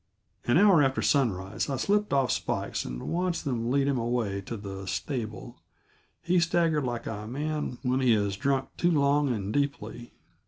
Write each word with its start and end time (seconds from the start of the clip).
An 0.45 0.57
hour 0.57 0.81
after 0.81 1.03
sunrise 1.03 1.69
I 1.69 1.75
slipped 1.77 2.11
off 2.11 2.31
Spikes 2.31 2.85
and 2.85 3.03
watched 3.07 3.45
them 3.45 3.69
lead 3.69 3.87
him 3.87 3.99
away 3.99 4.41
to 4.47 4.57
the 4.57 4.87
stable; 4.87 5.61
he 6.23 6.39
staggered 6.39 6.85
like 6.85 7.05
a 7.05 7.27
man 7.27 7.77
when 7.83 7.99
he 7.99 8.13
has 8.13 8.35
drunk 8.35 8.69
too 8.77 8.89
long 8.89 9.29
and 9.31 9.53
deeply. 9.53 10.13